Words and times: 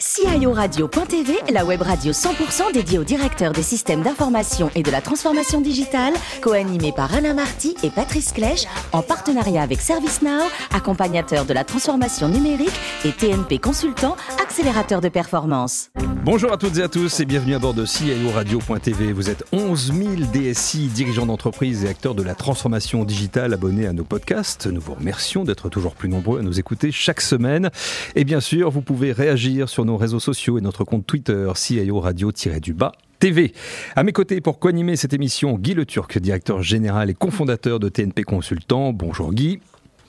CIORadio.tv, 0.00 1.52
la 1.52 1.66
web 1.66 1.82
radio 1.82 2.12
100% 2.12 2.72
dédiée 2.72 2.98
aux 2.98 3.04
directeurs 3.04 3.52
des 3.52 3.62
systèmes 3.62 4.00
d'information 4.00 4.70
et 4.74 4.82
de 4.82 4.90
la 4.90 5.02
transformation 5.02 5.60
digitale, 5.60 6.14
co-animée 6.40 6.92
par 6.92 7.14
Alain 7.14 7.34
Marty 7.34 7.76
et 7.82 7.90
Patrice 7.90 8.32
Clèche, 8.32 8.64
en 8.92 9.02
partenariat 9.02 9.60
avec 9.60 9.80
ServiceNow, 9.80 10.48
accompagnateur 10.74 11.44
de 11.44 11.52
la 11.52 11.64
transformation 11.64 12.28
numérique 12.28 12.80
et 13.04 13.12
TNP 13.12 13.58
Consultant, 13.58 14.16
accélérateur 14.42 15.02
de 15.02 15.10
performance. 15.10 15.90
Bonjour 16.22 16.52
à 16.52 16.58
toutes 16.58 16.76
et 16.76 16.82
à 16.82 16.88
tous 16.88 17.20
et 17.20 17.24
bienvenue 17.24 17.54
à 17.54 17.58
bord 17.58 17.72
de 17.72 17.86
CIORadio.tv. 17.86 19.12
Vous 19.12 19.30
êtes 19.30 19.42
11 19.52 19.94
000 19.94 20.10
DSI, 20.30 20.88
dirigeants 20.88 21.24
d'entreprise 21.24 21.86
et 21.86 21.88
acteurs 21.88 22.14
de 22.14 22.22
la 22.22 22.34
transformation 22.34 23.06
digitale 23.06 23.54
abonnés 23.54 23.86
à 23.86 23.94
nos 23.94 24.04
podcasts. 24.04 24.66
Nous 24.66 24.82
vous 24.82 24.92
remercions 24.92 25.44
d'être 25.44 25.70
toujours 25.70 25.94
plus 25.94 26.10
nombreux 26.10 26.40
à 26.40 26.42
nous 26.42 26.60
écouter 26.60 26.92
chaque 26.92 27.22
semaine. 27.22 27.70
Et 28.16 28.24
bien 28.24 28.40
sûr, 28.40 28.70
vous 28.70 28.82
pouvez 28.82 29.12
réagir 29.12 29.70
sur 29.70 29.86
nos 29.86 29.96
réseaux 29.96 30.20
sociaux 30.20 30.58
et 30.58 30.60
notre 30.60 30.84
compte 30.84 31.06
Twitter 31.06 31.50
CIO 31.54 32.00
Radio-du-bas 32.00 32.92
TV. 33.18 33.54
À 33.96 34.02
mes 34.02 34.12
côtés 34.12 34.42
pour 34.42 34.58
co-animer 34.58 34.96
cette 34.96 35.14
émission, 35.14 35.56
Guy 35.56 35.72
Le 35.72 35.86
Turc, 35.86 36.18
directeur 36.18 36.62
général 36.62 37.08
et 37.08 37.14
cofondateur 37.14 37.80
de 37.80 37.88
TNP 37.88 38.24
Consultant. 38.24 38.92
Bonjour 38.92 39.32
Guy. 39.32 39.60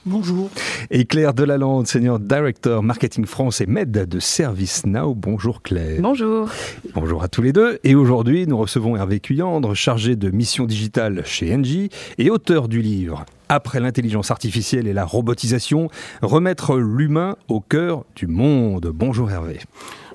Bonjour. 0.04 0.50
Et 0.90 1.04
Claire 1.04 1.32
Delalande, 1.32 1.86
senior 1.86 2.18
director 2.18 2.82
marketing 2.82 3.24
France 3.24 3.60
et 3.60 3.66
MED 3.66 4.08
de 4.08 4.18
ServiceNow. 4.18 5.14
Bonjour 5.14 5.62
Claire. 5.62 6.00
Bonjour. 6.00 6.48
Bonjour 6.94 7.22
à 7.22 7.28
tous 7.28 7.40
les 7.40 7.52
deux. 7.52 7.78
Et 7.84 7.94
aujourd'hui, 7.94 8.48
nous 8.48 8.58
recevons 8.58 8.96
Hervé 8.96 9.20
Cuyandre, 9.20 9.74
chargé 9.74 10.16
de 10.16 10.30
mission 10.30 10.64
digitale 10.64 11.22
chez 11.24 11.54
Engie 11.54 11.88
et 12.18 12.30
auteur 12.30 12.66
du 12.66 12.82
livre 12.82 13.24
après 13.48 13.78
l'intelligence 13.80 14.30
artificielle 14.30 14.88
et 14.88 14.92
la 14.92 15.04
robotisation, 15.04 15.88
remettre 16.22 16.78
l'humain 16.78 17.36
au 17.48 17.60
cœur 17.60 18.04
du 18.16 18.26
monde. 18.26 18.90
Bonjour 18.92 19.30
Hervé. 19.30 19.60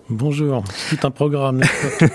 Bonjour, 0.10 0.64
c'est 0.74 1.04
un 1.04 1.12
programme. 1.12 1.62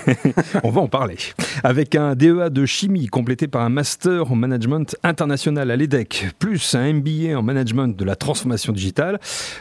On 0.63 0.71
va 0.71 0.81
en 0.81 0.87
parler. 0.87 1.15
Avec 1.63 1.93
un 1.93 2.15
DEA 2.15 2.49
de 2.49 2.65
chimie 2.65 3.05
complété 3.05 3.47
par 3.47 3.61
un 3.61 3.69
master 3.69 4.31
en 4.31 4.35
management 4.35 4.95
international 5.03 5.69
à 5.69 5.75
l'EDEC, 5.75 6.31
plus 6.39 6.73
un 6.73 6.91
MBA 6.91 7.37
en 7.37 7.43
management 7.43 7.95
de 7.95 8.03
la 8.03 8.15
transformation 8.15 8.73
digitale. 8.73 9.19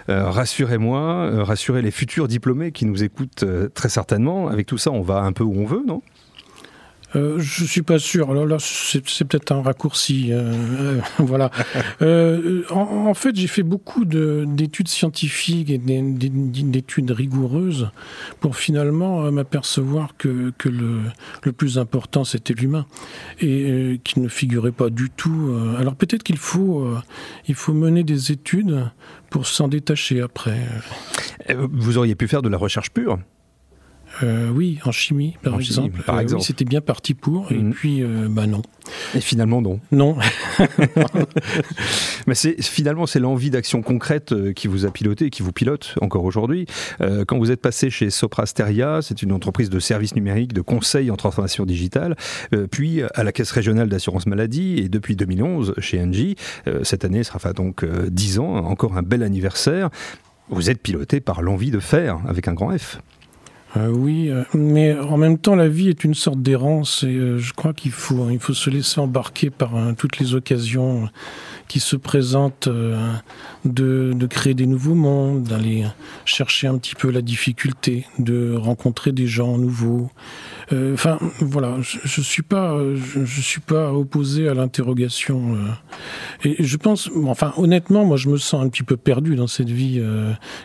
Euh, 0.08 0.30
rassurez-moi, 0.30 1.00
euh, 1.00 1.44
rassurez 1.44 1.82
les 1.82 1.90
futurs 1.90 2.26
diplômés 2.26 2.72
qui 2.72 2.86
nous 2.86 3.04
écoutent 3.04 3.42
euh, 3.42 3.68
très 3.68 3.90
certainement. 3.90 4.48
Avec 4.48 4.66
tout 4.66 4.78
ça, 4.78 4.90
on 4.90 5.02
va 5.02 5.20
un 5.20 5.32
peu 5.32 5.44
où 5.44 5.54
on 5.54 5.66
veut, 5.66 5.82
non? 5.86 6.00
Euh, 7.14 7.38
je 7.38 7.64
suis 7.64 7.82
pas 7.82 7.98
sûr. 7.98 8.30
Alors 8.30 8.46
là, 8.46 8.56
c'est 8.58 9.24
peut-être 9.24 9.52
un 9.52 9.62
raccourci. 9.62 10.32
Euh, 10.32 10.52
euh, 10.80 11.00
voilà. 11.18 11.50
Euh, 12.00 12.62
en, 12.70 13.14
fait, 13.14 13.36
j'ai 13.36 13.46
fait 13.46 13.62
beaucoup 13.62 14.04
d'études 14.04 14.88
scientifiques 14.88 15.70
et 15.70 15.78
d'études 15.78 17.10
rigoureuses 17.10 17.90
pour 18.40 18.56
finalement 18.56 19.30
m'apercevoir 19.30 20.16
que, 20.16 20.52
que 20.58 20.68
le, 20.68 21.00
le, 21.42 21.52
plus 21.52 21.78
important, 21.78 22.24
c'était 22.24 22.54
l'humain 22.54 22.86
et 23.40 24.00
qui 24.04 24.20
ne 24.20 24.28
figurait 24.28 24.72
pas 24.72 24.90
du 24.90 25.10
tout. 25.10 25.54
alors 25.78 25.94
peut-être 25.94 26.22
qu'il 26.22 26.38
faut, 26.38 26.86
il 27.48 27.54
faut 27.54 27.74
mener 27.74 28.04
des 28.04 28.32
études 28.32 28.90
pour 29.30 29.46
s'en 29.46 29.68
détacher 29.68 30.20
après. 30.20 30.58
Vous 31.56 31.98
auriez 31.98 32.14
pu 32.14 32.28
faire 32.28 32.42
de 32.42 32.48
la 32.48 32.58
recherche 32.58 32.90
pure 32.90 33.18
euh, 34.22 34.50
oui, 34.50 34.78
en 34.84 34.92
chimie, 34.92 35.36
par 35.42 35.58
exemple. 35.58 36.02
par 36.02 36.16
euh, 36.16 36.20
exemple. 36.20 36.42
c'était 36.42 36.64
bien 36.64 36.80
parti 36.80 37.14
pour, 37.14 37.50
et 37.50 37.56
mhm. 37.58 37.72
puis, 37.72 38.02
euh, 38.02 38.28
bah 38.28 38.46
non. 38.46 38.62
Et 39.14 39.20
finalement, 39.20 39.62
non. 39.62 39.80
Non. 39.90 40.16
Mais 42.26 42.34
c'est 42.34 42.60
finalement, 42.60 43.06
c'est 43.06 43.20
l'envie 43.20 43.50
d'action 43.50 43.80
concrète 43.82 44.34
qui 44.54 44.68
vous 44.68 44.84
a 44.86 44.90
piloté, 44.90 45.30
qui 45.30 45.42
vous 45.42 45.52
pilote 45.52 45.94
encore 46.00 46.24
aujourd'hui. 46.24 46.66
quand 47.26 47.38
vous 47.38 47.50
êtes 47.50 47.60
passé 47.60 47.90
chez 47.90 48.10
Soprasteria, 48.10 49.00
c'est 49.02 49.22
une 49.22 49.32
entreprise 49.32 49.70
de 49.70 49.78
services 49.78 50.14
numériques, 50.14 50.52
de 50.52 50.60
conseil 50.60 51.10
en 51.10 51.16
transformation 51.16 51.64
digitale, 51.64 52.16
puis 52.70 53.02
à 53.14 53.22
la 53.22 53.32
Caisse 53.32 53.52
régionale 53.52 53.88
d'assurance 53.88 54.26
maladie, 54.26 54.78
et 54.78 54.88
depuis 54.88 55.16
2011 55.16 55.74
chez 55.78 56.00
Engie. 56.00 56.36
cette 56.82 57.04
année 57.04 57.22
sera 57.22 57.52
donc 57.52 57.84
10 57.84 58.40
ans, 58.40 58.56
encore 58.56 58.96
un 58.96 59.02
bel 59.02 59.22
anniversaire. 59.22 59.90
Vous 60.48 60.70
êtes 60.70 60.82
piloté 60.82 61.20
par 61.20 61.40
l'envie 61.40 61.70
de 61.70 61.80
faire, 61.80 62.20
avec 62.26 62.48
un 62.48 62.54
grand 62.54 62.76
F. 62.76 62.98
Euh, 63.76 63.88
oui, 63.88 64.28
euh, 64.28 64.44
mais 64.52 64.94
en 64.94 65.16
même 65.16 65.38
temps, 65.38 65.54
la 65.54 65.68
vie 65.68 65.88
est 65.88 66.04
une 66.04 66.14
sorte 66.14 66.42
d'errance 66.42 67.04
et 67.04 67.14
euh, 67.14 67.38
je 67.38 67.54
crois 67.54 67.72
qu'il 67.72 67.92
faut, 67.92 68.28
il 68.28 68.38
faut 68.38 68.52
se 68.52 68.68
laisser 68.68 69.00
embarquer 69.00 69.48
par 69.48 69.72
toutes 69.96 70.18
les 70.18 70.34
occasions 70.34 71.08
qui 71.68 71.80
se 71.80 71.96
présentent 71.96 72.68
de, 72.68 74.12
de, 74.12 74.26
créer 74.26 74.52
des 74.52 74.66
nouveaux 74.66 74.94
mondes, 74.94 75.44
d'aller 75.44 75.86
chercher 76.26 76.66
un 76.66 76.76
petit 76.76 76.94
peu 76.94 77.10
la 77.10 77.22
difficulté, 77.22 78.06
de 78.18 78.54
rencontrer 78.54 79.12
des 79.12 79.26
gens 79.26 79.56
nouveaux. 79.56 80.10
Enfin, 80.92 81.18
voilà, 81.40 81.76
je, 81.80 81.98
je 82.04 82.20
suis 82.20 82.42
pas, 82.42 82.78
je, 82.94 83.40
suis 83.40 83.60
pas 83.60 83.92
opposé 83.92 84.48
à 84.48 84.54
l'interrogation. 84.54 85.56
et 86.44 86.56
je 86.62 86.76
pense, 86.76 87.10
enfin, 87.26 87.52
honnêtement, 87.56 88.04
moi, 88.04 88.16
je 88.16 88.28
me 88.28 88.36
sens 88.36 88.64
un 88.64 88.68
petit 88.68 88.82
peu 88.82 88.96
perdu 88.96 89.36
dans 89.36 89.46
cette 89.46 89.70
vie 89.70 90.02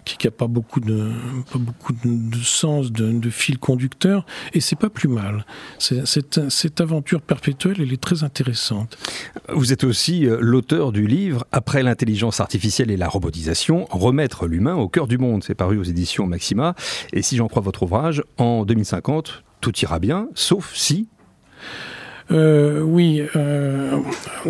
qui 0.05 0.27
n'a 0.27 0.31
pas 0.31 0.47
beaucoup 0.47 0.79
de, 0.79 1.09
pas 1.51 1.59
beaucoup 1.59 1.93
de, 1.93 2.37
sens 2.41 2.91
de, 2.91 3.29
fil 3.29 3.57
conducteur, 3.57 4.25
et 4.53 4.61
c'est 4.61 4.77
pas 4.77 4.89
plus 4.89 5.09
mal. 5.09 5.45
Cette, 5.79 6.49
cette 6.49 6.81
aventure 6.81 7.21
perpétuelle, 7.21 7.77
elle 7.79 7.93
est 7.93 8.01
très 8.01 8.23
intéressante. 8.23 8.97
Vous 9.49 9.73
êtes 9.73 9.83
aussi 9.83 10.25
euh, 10.25 10.37
l'auteur 10.39 10.91
du 10.91 11.07
livre 11.07 11.45
Après 11.51 11.83
l'intelligence 11.83 12.39
artificielle 12.39 12.91
et 12.91 12.97
la 12.97 13.07
robotisation, 13.07 13.85
remettre 13.89 14.47
l'humain 14.47 14.75
au 14.75 14.87
cœur 14.87 15.07
du 15.07 15.17
monde. 15.17 15.43
C'est 15.43 15.55
paru 15.55 15.77
aux 15.77 15.83
éditions 15.83 16.27
Maxima. 16.27 16.75
Et 17.13 17.21
si 17.21 17.37
j'en 17.37 17.47
crois 17.47 17.61
votre 17.61 17.83
ouvrage, 17.83 18.23
en 18.37 18.65
2050, 18.65 19.43
tout 19.61 19.77
ira 19.79 19.99
bien, 19.99 20.29
sauf 20.35 20.73
si 20.73 21.07
euh, 22.31 22.81
oui, 22.81 23.23
euh, 23.35 23.99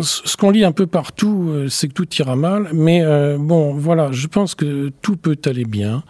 ce 0.00 0.36
qu'on 0.36 0.50
lit 0.50 0.64
un 0.64 0.72
peu 0.72 0.86
partout, 0.86 1.48
euh, 1.48 1.68
c'est 1.68 1.88
que 1.88 1.92
tout 1.92 2.08
ira 2.16 2.34
mal. 2.34 2.68
Mais 2.72 3.02
bon, 3.38 3.74
voilà, 3.74 4.10
je 4.12 4.26
pense 4.26 4.54
que 4.54 4.90
tout 5.02 5.16
peut 5.16 5.38
aller 5.44 5.64
bien, 5.64 6.02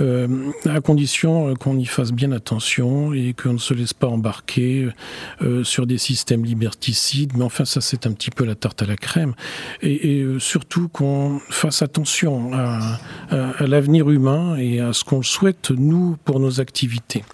à 0.00 0.80
condition 0.80 1.54
qu'on 1.54 1.78
y 1.78 1.86
fasse 1.86 2.12
bien 2.12 2.32
attention 2.32 3.12
et 3.12 3.34
qu'on 3.34 3.54
ne 3.54 3.58
se 3.58 3.74
laisse 3.74 3.94
pas 3.94 4.06
embarquer 4.06 4.88
sur 5.62 5.86
des 5.86 5.98
systèmes 5.98 6.44
liberticides. 6.44 7.32
Mais 7.36 7.44
enfin, 7.44 7.64
ça, 7.64 7.80
c'est 7.80 8.06
un 8.06 8.12
petit 8.12 8.30
peu 8.30 8.44
la 8.44 8.54
tarte 8.54 8.82
à 8.82 8.86
la 8.86 8.96
crème. 8.96 9.34
Et, 9.82 10.18
surtout 10.38 10.88
qu'on 10.88 11.40
fasse 11.48 11.82
attention 11.82 12.52
à, 12.52 12.98
à, 13.30 13.50
à 13.58 13.66
l'avenir 13.66 14.10
humain 14.10 14.56
et 14.56 14.80
à 14.80 14.92
ce 14.92 15.04
qu'on 15.04 15.22
souhaite, 15.22 15.70
nous, 15.70 16.16
pour 16.24 16.40
nos 16.40 16.60
activités. 16.60 17.24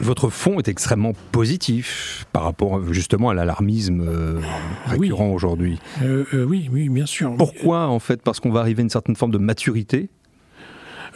Votre 0.00 0.28
fond 0.28 0.58
est 0.58 0.68
extrêmement 0.68 1.12
positif 1.32 2.26
par 2.32 2.44
rapport 2.44 2.92
justement 2.92 3.30
à 3.30 3.34
l'alarmisme 3.34 4.04
euh, 4.06 4.40
récurrent 4.86 5.28
oui. 5.28 5.34
aujourd'hui. 5.34 5.78
Euh, 6.02 6.24
euh, 6.34 6.44
oui, 6.44 6.68
oui, 6.72 6.88
bien 6.88 7.06
sûr. 7.06 7.34
Pourquoi 7.36 7.86
en 7.86 7.98
fait? 7.98 8.22
Parce 8.22 8.40
qu'on 8.40 8.50
va 8.50 8.60
arriver 8.60 8.80
à 8.80 8.84
une 8.84 8.90
certaine 8.90 9.16
forme 9.16 9.32
de 9.32 9.38
maturité? 9.38 10.10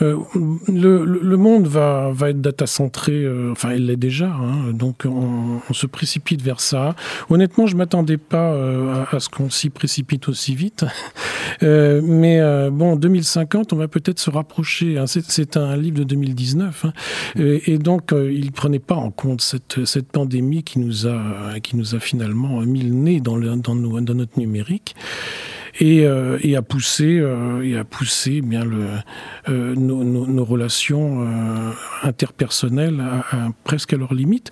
Euh, 0.03 0.16
le, 0.69 1.05
le, 1.05 1.37
monde 1.37 1.66
va, 1.66 2.11
va 2.12 2.31
être 2.31 2.41
data 2.41 2.66
centré, 2.66 3.12
euh, 3.12 3.53
enfin 3.53 3.75
il 3.75 3.87
l'est 3.87 3.97
déjà, 3.97 4.28
hein, 4.28 4.72
donc 4.72 5.03
on, 5.05 5.61
on, 5.69 5.72
se 5.75 5.87
précipite 5.87 6.41
vers 6.41 6.61
ça. 6.61 6.94
Honnêtement, 7.28 7.66
je 7.66 7.77
m'attendais 7.77 8.16
pas 8.16 8.53
euh, 8.53 9.05
à, 9.10 9.21
ce 9.21 9.28
qu'on 9.28 9.50
s'y 9.50 9.69
précipite 9.69 10.28
aussi 10.28 10.55
vite, 10.55 10.87
euh, 11.62 12.00
mais 12.03 12.41
euh, 12.41 12.71
bon, 12.71 12.97
2050, 12.97 13.72
on 13.75 13.77
va 13.77 13.89
peut-être 13.89 14.19
se 14.19 14.31
rapprocher. 14.31 14.97
Hein, 14.97 15.05
C'est 15.06 15.56
un 15.56 15.77
livre 15.77 15.99
de 15.99 16.05
2019, 16.05 16.84
hein, 16.87 16.93
et, 17.39 17.75
et, 17.75 17.78
donc 17.78 18.12
il 18.12 18.53
prenait 18.53 18.78
pas 18.78 18.97
en 18.97 19.10
compte 19.10 19.43
cette, 19.43 19.84
cette 19.84 20.10
pandémie 20.10 20.62
qui 20.62 20.78
nous 20.78 21.06
a 21.06 21.59
qui 21.62 21.77
nous 21.77 21.94
a 21.94 22.00
finalement 22.00 22.60
mis 22.60 22.83
le 22.83 22.94
nez 22.94 23.21
dans, 23.21 23.37
le, 23.37 23.56
dans, 23.56 23.75
nos, 23.75 24.00
dans 24.00 24.15
notre 24.15 24.39
numérique 24.39 24.94
et, 25.78 26.04
euh, 26.04 26.38
et 26.42 26.56
à 26.56 26.62
pousser 26.62 27.20
euh, 27.20 27.84
pousser 27.84 28.36
eh 28.36 28.41
bien 28.42 28.64
euh, 29.48 29.75
nos, 29.75 30.44
relations 30.44 31.22
euh, 31.22 31.70
interpersonnelles 32.03 33.03
presque 33.65 33.92
à 33.92 33.97
leur 33.97 34.15
limite. 34.15 34.50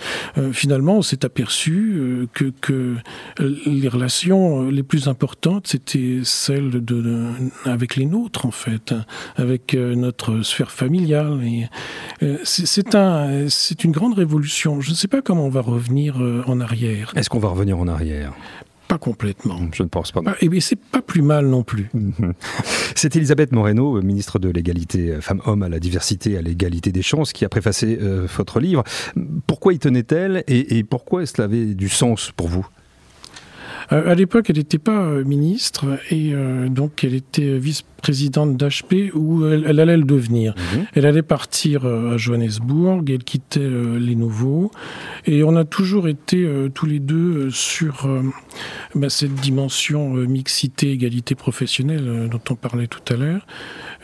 Finalement, 0.52 0.98
on 0.98 1.02
s'est 1.02 1.24
aperçu 1.24 2.28
que, 2.32 2.96
les 3.66 3.88
relations 3.88 4.68
les 4.68 4.82
plus 4.82 5.08
importantes 5.08 5.66
c'était 5.66 6.20
celles 6.24 6.82
avec 7.64 7.96
les 7.96 8.06
nôtres 8.06 8.46
en 8.46 8.50
fait, 8.50 8.94
avec 9.36 9.74
notre 9.74 10.42
sphère 10.42 10.70
familiale. 10.70 11.40
C'est 12.44 13.84
une 13.84 13.92
grande 13.92 14.14
révolution. 14.14 14.80
Je 14.80 14.90
ne 14.90 14.94
sais 14.94 15.08
pas 15.08 15.22
comment 15.22 15.46
on 15.46 15.50
va 15.50 15.60
revenir 15.60 16.16
en 16.46 16.60
arrière. 16.60 17.12
Est-ce 17.16 17.30
qu'on 17.30 17.38
va 17.38 17.48
revenir 17.48 17.78
en 17.78 17.88
arrière? 17.88 18.32
Pas 18.88 18.98
complètement. 18.98 19.60
Je 19.72 19.82
ne 19.82 19.88
pense 19.88 20.12
pas. 20.12 20.22
Ah, 20.26 20.34
et 20.40 20.48
bien, 20.48 20.60
c'est 20.60 20.80
pas 20.80 21.02
plus 21.02 21.22
mal 21.22 21.46
non 21.46 21.62
plus. 21.62 21.90
C'est 22.94 23.14
Elisabeth 23.14 23.52
Moreno, 23.52 24.00
ministre 24.02 24.38
de 24.38 24.48
l'égalité 24.48 25.10
euh, 25.10 25.20
femmes-hommes 25.20 25.62
à 25.62 25.68
la 25.68 25.78
diversité, 25.78 26.36
à 26.36 26.42
l'égalité 26.42 26.90
des 26.90 27.02
chances, 27.02 27.32
qui 27.32 27.44
a 27.44 27.48
préfacé 27.48 27.98
euh, 28.00 28.26
votre 28.36 28.58
livre. 28.58 28.82
Pourquoi 29.46 29.74
y 29.74 29.78
tenait-elle 29.78 30.42
et, 30.48 30.78
et 30.78 30.84
pourquoi 30.84 31.22
est-ce 31.22 31.40
avait 31.40 31.74
du 31.74 31.88
sens 31.88 32.32
pour 32.34 32.48
vous? 32.48 32.66
À 33.90 34.14
l'époque, 34.14 34.50
elle 34.50 34.56
n'était 34.56 34.78
pas 34.78 35.08
ministre 35.24 35.98
et 36.10 36.32
donc 36.68 37.04
elle 37.04 37.14
était 37.14 37.58
vice-présidente 37.58 38.56
d'HP 38.56 39.14
où 39.14 39.46
elle, 39.46 39.80
allait 39.80 39.96
le 39.96 40.04
devenir. 40.04 40.54
Mhm. 40.56 40.86
Elle 40.94 41.06
allait 41.06 41.22
partir 41.22 41.86
à 41.86 42.16
Johannesburg, 42.16 43.04
elle 43.08 43.24
quittait 43.24 43.60
les 43.60 44.14
Nouveaux 44.14 44.70
et 45.26 45.42
on 45.42 45.56
a 45.56 45.64
toujours 45.64 46.08
été 46.08 46.46
tous 46.74 46.86
les 46.86 46.98
deux 46.98 47.50
sur 47.50 48.08
bah, 48.94 49.08
cette 49.08 49.34
dimension 49.34 50.10
mixité, 50.14 50.92
égalité 50.92 51.34
professionnelle 51.34 52.28
dont 52.30 52.40
on 52.50 52.54
parlait 52.56 52.88
tout 52.88 53.12
à 53.12 53.16
l'heure. 53.16 53.46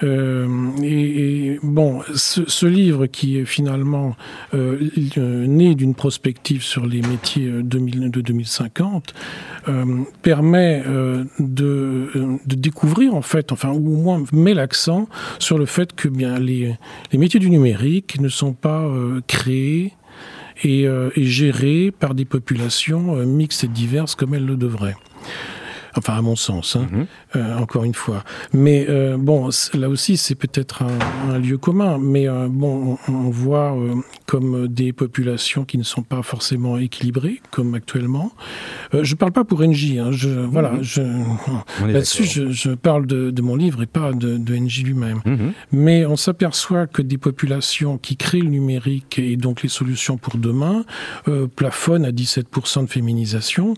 Et, 0.03 1.59
bon, 1.63 2.03
ce, 2.15 2.67
livre 2.67 3.07
qui 3.07 3.39
est 3.39 3.45
finalement 3.45 4.17
né 4.53 5.75
d'une 5.75 5.95
prospective 5.95 6.63
sur 6.63 6.87
les 6.87 7.01
métiers 7.01 7.51
de 7.51 8.21
2050 8.21 9.15
permet 10.23 10.83
de, 11.39 12.11
découvrir 12.47 13.15
en 13.15 13.23
fait, 13.23 13.53
enfin 13.53 13.71
ou 13.71 13.95
au 13.95 14.03
moins 14.03 14.25
met 14.33 14.55
l'accent 14.55 15.09
sur 15.39 15.59
le 15.59 15.67
fait 15.67 15.95
que 15.95 16.09
bien 16.09 16.39
les, 16.39 16.77
métiers 17.13 17.41
du 17.41 17.51
numérique 17.51 18.21
ne 18.21 18.29
sont 18.29 18.53
pas 18.53 18.91
créés 19.27 19.93
et, 20.65 20.89
gérés 21.17 21.93
par 21.93 22.15
des 22.15 22.25
populations 22.25 23.15
mixtes 23.25 23.65
et 23.65 23.69
diverses 23.69 24.15
comme 24.15 24.35
elles 24.35 24.47
le 24.47 24.57
devraient. 24.57 24.97
Enfin, 25.97 26.15
à 26.15 26.23
mon 26.23 26.35
sens, 26.35 26.77
hein, 26.77 26.87
mhm. 26.91 27.07
euh, 27.37 27.59
encore 27.59 27.85
une 27.85 27.95
fois. 27.95 28.25
Mais 28.53 28.87
euh, 28.89 29.17
bon, 29.17 29.51
là 29.75 29.89
aussi, 29.89 30.17
c'est 30.17 30.35
peut-être 30.35 30.83
un, 30.83 31.39
lieu 31.39 31.57
commun. 31.57 31.99
Mais 32.01 32.29
euh, 32.29 32.49
bon, 32.51 32.99
on, 33.09 33.31
voit 33.31 33.77
comme 34.27 34.69
des 34.69 34.93
populations 34.93 35.65
qui 35.65 35.79
ne 35.79 35.83
sont 35.83 36.03
pas 36.03 36.23
forcément 36.23 36.79
équilibrées, 36.79 37.41
comme 37.51 37.75
actuellement. 37.75 38.33
je 38.93 39.13
ne 39.13 39.17
parle 39.17 39.33
pas 39.33 39.45
pour 39.45 39.63
NJ. 39.63 39.99
Hein, 39.99 40.11
je, 40.11 40.29
Voilà, 40.29 40.73
mhm. 40.73 40.83
je, 40.83 41.03
là-dessus, 41.87 42.25
je, 42.51 42.71
parle 42.71 43.07
de, 43.07 43.43
mon 43.43 43.57
livre 43.57 43.83
et 43.83 43.87
pas 43.87 44.13
de, 44.13 44.37
de 44.37 44.57
NJ 44.57 44.85
lui-même. 44.85 45.21
Mhm. 45.25 45.53
Mais 45.73 46.07
on 46.07 46.17
s'aperçoit 46.17 46.87
que 46.87 47.03
des 47.03 47.19
populations 47.19 47.99
qui 47.99 48.17
créent 48.17 48.41
le 48.41 48.49
numérique 48.49 49.19
et 49.19 49.37
donc 49.37 49.63
les 49.63 49.69
solutions 49.69 50.17
pour 50.17 50.39
demain 50.39 50.85
plafonnent 51.57 52.05
à 52.05 52.11
17% 52.11 52.85
de 52.85 52.91
féminisation 52.91 53.75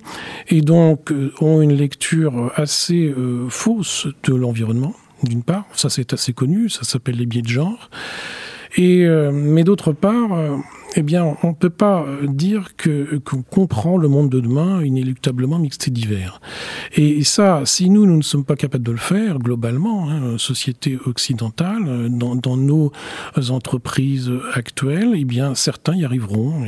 et 0.48 0.60
donc 0.60 1.12
ont 1.40 1.60
une 1.60 1.72
lecture 1.72 2.06
assez 2.55 3.14
euh, 3.17 3.49
fausse 3.49 4.06
de 4.25 4.35
l'environnement, 4.35 4.94
d'une 5.23 5.43
part, 5.43 5.64
ça 5.75 5.88
c'est 5.88 6.12
assez 6.12 6.32
connu, 6.32 6.69
ça 6.69 6.82
s'appelle 6.85 7.17
les 7.17 7.26
biais 7.26 7.43
de 7.43 7.49
genre. 7.49 7.91
Et, 8.76 9.06
euh, 9.06 9.31
mais 9.32 9.64
d'autre 9.64 9.93
part, 9.93 10.32
euh, 10.35 10.56
eh 10.96 11.02
bien, 11.02 11.37
on 11.43 11.48
ne 11.48 11.54
peut 11.54 11.70
pas 11.70 12.06
dire 12.22 12.76
que 12.76 13.19
qu'on 13.19 13.43
comprend 13.43 13.96
le 13.96 14.08
monde 14.08 14.31
de 14.31 14.40
demain 14.40 14.82
inéluctablement 14.82 15.58
mixte 15.58 15.88
et 15.88 15.90
divers. 15.90 16.40
Et 16.94 17.22
ça, 17.25 17.62
si 17.64 17.90
nous, 17.90 18.06
nous 18.06 18.16
ne 18.16 18.22
sommes 18.22 18.44
pas 18.44 18.56
capables 18.56 18.84
de 18.84 18.93
le 18.93 18.98
faire 18.98 19.38
globalement, 19.38 20.10
hein, 20.10 20.38
société 20.38 20.98
occidentale, 21.04 22.08
dans, 22.10 22.34
dans, 22.34 22.56
nos 22.56 22.93
entreprises 23.50 24.32
actuelles, 24.54 25.12
eh 25.16 25.25
bien, 25.25 25.54
certains 25.54 25.94
y 25.94 26.04
arriveront. 26.04 26.64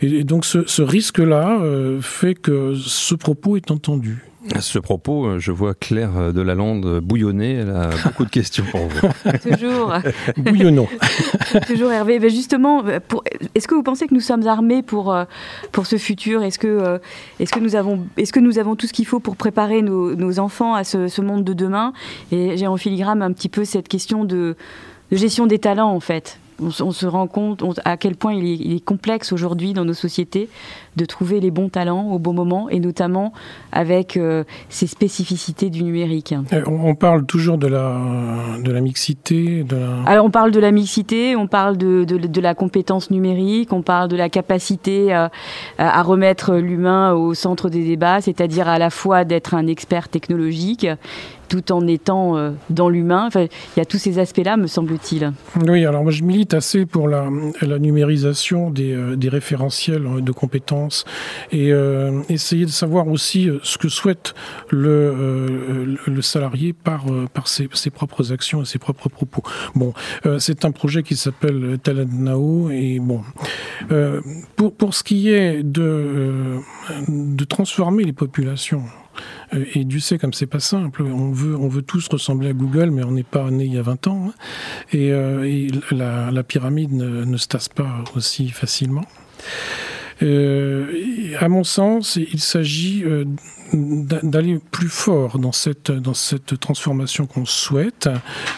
Et, 0.00 0.06
et 0.06 0.24
donc, 0.24 0.44
ce, 0.44 0.66
ce 0.66 0.82
risque-là 0.82 1.60
fait 2.00 2.34
que 2.34 2.74
ce 2.74 3.14
propos 3.14 3.56
est 3.56 3.70
entendu. 3.70 4.24
À 4.54 4.60
ce 4.60 4.78
propos, 4.78 5.26
euh, 5.26 5.38
je 5.38 5.50
vois 5.50 5.74
Claire 5.74 6.16
euh, 6.16 6.32
de 6.32 6.40
la 6.40 6.54
Lande 6.54 7.00
bouillonner. 7.00 7.54
Elle 7.54 7.70
a 7.70 7.90
beaucoup 8.04 8.24
de 8.24 8.30
questions 8.30 8.64
pour 8.70 8.86
vous. 8.86 9.08
Toujours. 9.38 9.94
Bouillonnons. 10.36 10.88
Toujours 11.66 11.90
Hervé. 11.90 12.18
Ben 12.18 12.30
justement, 12.30 12.82
est-ce 13.54 13.68
que 13.68 13.74
vous 13.74 13.82
pensez 13.82 14.06
que 14.06 14.14
nous 14.14 14.20
sommes 14.20 14.46
armés 14.46 14.82
pour, 14.82 15.12
euh, 15.12 15.24
pour 15.72 15.86
ce 15.86 15.96
futur? 15.96 16.42
Est-ce 16.42 16.58
que, 16.58 17.00
est 17.40 17.50
que, 17.50 17.60
nous 17.60 17.76
avons, 17.76 18.06
est 18.16 18.30
que 18.30 18.40
nous 18.40 18.58
avons 18.58 18.76
tout 18.76 18.86
ce 18.86 18.92
qu'il 18.92 19.06
faut 19.06 19.20
pour 19.20 19.36
préparer 19.36 19.82
nos, 19.82 20.38
enfants 20.38 20.74
à 20.74 20.84
ce, 20.84 21.20
monde 21.20 21.44
de 21.44 21.52
demain? 21.52 21.92
Et 22.32 22.56
j'ai 22.56 22.66
en 22.66 22.76
filigrane 22.76 23.22
un 23.22 23.32
petit 23.32 23.48
peu 23.48 23.64
cette 23.64 23.88
question 23.88 24.24
de 24.24 24.56
gestion 25.12 25.46
des 25.46 25.58
talents, 25.58 25.90
en 25.90 26.00
fait. 26.00 26.38
On, 26.60 26.70
se 26.70 27.04
rend 27.04 27.26
compte 27.26 27.62
à 27.84 27.98
quel 27.98 28.16
point 28.16 28.32
il 28.32 28.74
est, 28.74 28.80
complexe 28.80 29.32
aujourd'hui 29.32 29.74
dans 29.74 29.84
nos 29.84 29.94
sociétés 29.94 30.48
de 30.96 31.04
trouver 31.04 31.40
les 31.40 31.50
bons 31.50 31.68
talents 31.68 32.10
au 32.10 32.18
bon 32.18 32.32
moment 32.32 32.68
et 32.68 32.80
notamment 32.80 33.32
avec 33.72 34.16
euh, 34.16 34.44
ces 34.68 34.86
spécificités 34.86 35.70
du 35.70 35.82
numérique. 35.82 36.34
Euh, 36.52 36.62
on 36.66 36.94
parle 36.94 37.26
toujours 37.26 37.58
de 37.58 37.66
la, 37.66 38.00
de 38.62 38.72
la 38.72 38.80
mixité 38.80 39.64
de 39.64 39.76
Alors 40.06 40.24
on 40.24 40.30
parle 40.30 40.50
de 40.50 40.60
la 40.60 40.70
mixité, 40.70 41.36
on 41.36 41.46
parle 41.46 41.76
de, 41.76 42.04
de, 42.04 42.40
la 42.40 42.54
compétence 42.54 43.10
numérique, 43.10 43.72
on 43.72 43.82
parle 43.82 44.08
de 44.08 44.16
la 44.16 44.28
capacité 44.28 45.12
à, 45.12 45.30
à 45.78 46.02
remettre 46.02 46.56
l'humain 46.56 47.12
au 47.12 47.34
centre 47.34 47.68
des 47.68 47.84
débats, 47.84 48.20
c'est-à-dire 48.20 48.68
à 48.68 48.78
la 48.78 48.90
fois 48.90 49.24
d'être 49.24 49.54
un 49.54 49.66
expert 49.66 50.08
technologique 50.08 50.86
tout 51.48 51.72
en 51.72 51.86
étant 51.86 52.36
euh, 52.36 52.52
dans 52.70 52.88
l'humain. 52.88 53.24
Enfin, 53.26 53.42
il 53.44 53.78
y 53.78 53.80
a 53.80 53.84
tous 53.84 53.98
ces 53.98 54.18
aspects-là, 54.18 54.56
me 54.56 54.66
semble-t-il. 54.66 55.32
Oui, 55.66 55.84
alors 55.84 56.02
moi 56.02 56.12
je 56.12 56.22
milite 56.22 56.54
assez 56.54 56.86
pour 56.86 57.08
la, 57.08 57.28
la 57.62 57.78
numérisation 57.78 58.70
des, 58.70 58.92
euh, 58.92 59.16
des, 59.16 59.28
référentiels 59.28 60.06
de 60.20 60.32
compétences 60.32 60.85
et 61.50 61.72
euh, 61.72 62.22
essayer 62.28 62.64
de 62.64 62.70
savoir 62.70 63.08
aussi 63.08 63.48
ce 63.62 63.78
que 63.78 63.88
souhaite 63.88 64.34
le, 64.70 65.96
le 66.06 66.22
salarié 66.22 66.72
par, 66.72 67.06
ses, 67.44 67.90
propres 67.90 68.32
actions 68.32 68.62
et 68.62 68.64
ses 68.64 68.78
propres 68.78 69.08
propos. 69.08 69.42
Bon, 69.74 69.92
c'est 70.38 70.64
un 70.64 70.72
projet 70.72 71.02
qui 71.02 71.16
s'appelle 71.16 71.78
Now 72.12 72.70
et 72.70 72.98
bon, 73.00 73.22
pour, 74.56 74.94
ce 74.94 75.02
qui 75.02 75.30
est 75.30 75.62
de, 75.62 76.60
transformer 77.48 78.04
les 78.04 78.12
populations, 78.12 78.84
euh, 79.54 79.64
et 79.74 79.84
Dieu 79.84 80.00
sait 80.00 80.18
comme 80.18 80.32
c'est 80.32 80.46
pas 80.46 80.60
simple. 80.60 81.02
On 81.02 81.30
veut, 81.30 81.82
tous 81.82 82.08
ressembler 82.08 82.48
à 82.48 82.52
Google, 82.52 82.90
mais 82.90 83.04
on 83.04 83.12
n'est 83.12 83.22
pas 83.22 83.50
né 83.50 83.64
il 83.64 83.74
y 83.74 83.78
a 83.78 83.82
20 83.82 84.06
ans. 84.08 84.28
Hein. 84.28 84.34
Et, 84.92 85.12
euh, 85.12 85.68
la, 85.90 86.42
pyramide 86.42 86.92
ne, 86.92 87.36
se 87.36 87.48
tasse 87.48 87.68
pas 87.68 88.04
aussi 88.14 88.48
facilement. 88.48 89.04
Euh, 90.22 91.34
à 91.38 91.48
mon 91.48 91.64
sens, 91.64 92.16
il 92.16 92.40
s'agit 92.40 93.04
d'aller 93.72 94.60
plus 94.70 94.88
fort 94.88 95.38
dans 95.38 95.52
cette, 95.52 95.90
dans 95.90 96.14
cette 96.14 96.58
transformation 96.58 97.26
qu'on 97.26 97.44
souhaite 97.44 98.08